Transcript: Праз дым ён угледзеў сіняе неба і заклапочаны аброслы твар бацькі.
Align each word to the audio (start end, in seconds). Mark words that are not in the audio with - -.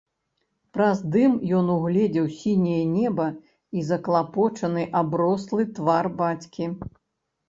Праз 0.75 1.01
дым 1.15 1.33
ён 1.57 1.67
угледзеў 1.73 2.25
сіняе 2.37 2.79
неба 2.93 3.27
і 3.81 3.83
заклапочаны 3.89 4.87
аброслы 5.01 5.67
твар 5.81 6.09
бацькі. 6.23 6.65